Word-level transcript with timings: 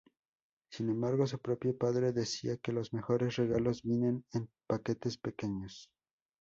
Sin 0.71 0.89
embargo 0.89 1.27
su 1.27 1.37
propio 1.37 1.77
padre 1.77 2.11
decía 2.11 2.57
que 2.57 2.71
los 2.71 2.91
mejores 2.91 3.35
regalos 3.35 3.83
vienen 3.83 4.25
en 4.33 4.49
paquetes 4.65 5.19
pequeños. 5.19 5.91